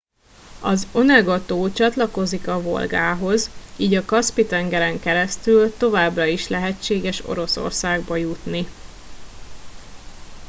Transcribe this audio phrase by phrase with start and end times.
[0.61, 8.15] az onega tó csatlakozik a volgához így a kaszpi tengeren keresztül továbbra is lehetséges oroszországba
[8.15, 8.65] jutni